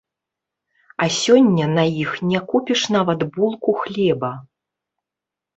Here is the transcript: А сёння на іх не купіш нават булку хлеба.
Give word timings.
А 1.05 1.07
сёння 1.17 1.65
на 1.75 1.83
іх 2.03 2.15
не 2.31 2.39
купіш 2.53 2.81
нават 2.97 3.21
булку 3.37 3.77
хлеба. 3.83 4.33